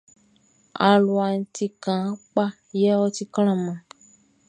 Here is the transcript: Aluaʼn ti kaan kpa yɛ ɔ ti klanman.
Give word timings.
Aluaʼn 0.89 1.39
ti 1.55 1.65
kaan 1.83 2.09
kpa 2.29 2.45
yɛ 2.81 2.91
ɔ 3.03 3.05
ti 3.15 3.23
klanman. 3.33 3.79